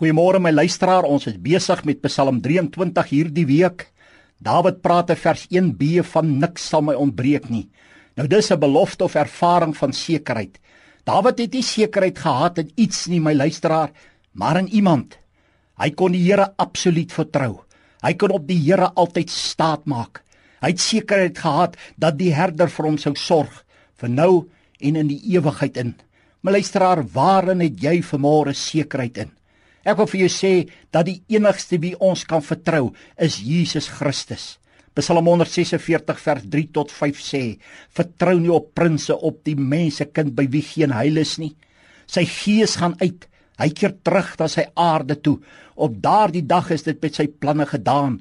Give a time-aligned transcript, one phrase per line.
[0.00, 3.82] Goeiemôre my luisteraar, ons is besig met Psalm 23 hierdie week.
[4.40, 7.66] Dawid praat in vers 1b van niks sal my ontbreek nie.
[8.16, 10.56] Nou dis 'n belofte of ervaring van sekerheid.
[11.04, 13.90] Dawid het nie sekerheid gehad in iets nie, my luisteraar,
[14.32, 15.18] maar in iemand.
[15.76, 17.60] Hy kon die Here absoluut vertrou.
[18.02, 20.22] Hy kon op die Here altyd staat maak.
[20.62, 23.64] Hy het sekerheid gehad dat die herder vir hom sou sorg
[23.96, 24.48] vir nou
[24.80, 25.94] en in die ewigheid in.
[26.40, 29.39] My luisteraar, waarin het jy vermoere sekerheid in?
[29.84, 30.54] Ek wil vir jou sê
[30.92, 34.58] dat die enigste wie ons kan vertrou is Jesus Christus.
[34.98, 37.42] Psalm 146 vers 3 tot 5 sê:
[37.96, 41.54] Vertrou nie op prinses op die mense kind by wie geen heil is nie.
[42.10, 43.24] Sy gees gaan uit.
[43.60, 45.38] Hy keer terug na sy aarde toe.
[45.76, 48.18] Op daardie dag is dit met sy planne gedaan.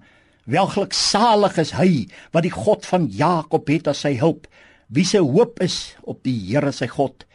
[0.49, 1.89] Welgeluk salig is hy
[2.35, 4.47] wat die God van Jakob het as sy hulp.
[4.87, 7.25] Wie se hoop is op die Here sy God.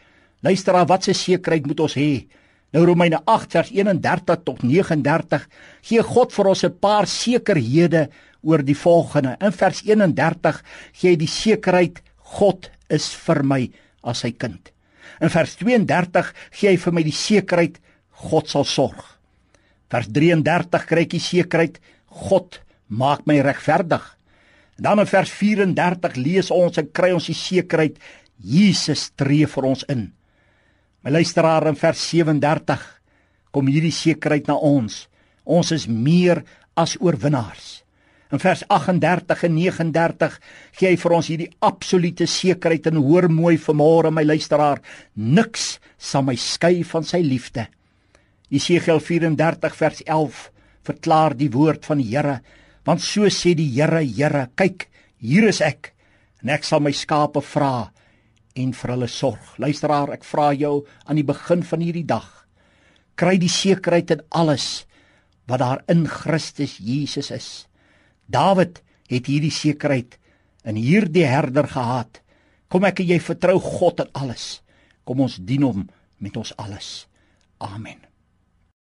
[0.45, 2.25] Luister aan wat se sekerheid moet ons hê.
[2.75, 5.45] Nou Romeine 8 vers 31 tot 39
[5.87, 8.09] gee God vir ons 'n paar sekerhede
[8.43, 9.37] oor die volgende.
[9.41, 12.03] In vers 31 gee hy die sekerheid
[12.39, 13.71] God is vir my
[14.03, 14.73] as sy kind.
[15.21, 17.79] In vers 32 gee hy vir my die sekerheid
[18.11, 19.05] God sal sorg.
[19.89, 24.03] Vers 33 kry ek die sekerheid God maak my regverdig.
[24.77, 27.99] Dan in vers 34 lees ons en kry ons die sekerheid
[28.43, 30.13] Jesus tree vir ons in.
[31.05, 32.85] My luisteraar in vers 37
[33.53, 35.03] kom hierdie sekerheid na ons.
[35.45, 36.41] Ons is meer
[36.81, 37.83] as oorwinnaars.
[38.33, 40.39] In vers 38 en 39
[40.79, 44.81] gee hy vir ons hierdie absolute sekerheid en hoor mooi vanmôre my luisteraar,
[45.15, 47.67] niks sal my skei van sy liefde.
[48.49, 50.41] Jesegiel 34 vers 11
[50.89, 52.39] verklaar die woord van die Here,
[52.89, 54.89] want so sê die Here, Here, kyk,
[55.21, 55.93] hier is ek
[56.41, 57.91] en ek sal my skape vra
[58.55, 59.55] en vir hulle sorg.
[59.59, 62.29] Luisteraar, ek vra jou aan die begin van hierdie dag,
[63.19, 64.85] kry die sekerheid in alles
[65.51, 67.49] wat daar in Christus Jesus is.
[68.27, 68.81] Dawid
[69.11, 70.17] het hierdie sekerheid
[70.65, 72.23] in hierdie herder gehad.
[72.73, 74.65] Kom ek en jy vertrou God in alles.
[75.05, 75.85] Kom ons dien hom
[76.25, 77.05] met ons alles.
[77.61, 78.14] Amen.